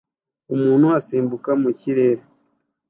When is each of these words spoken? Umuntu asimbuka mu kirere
Umuntu 0.55 0.85
asimbuka 0.99 1.51
mu 1.61 1.69
kirere 1.79 2.23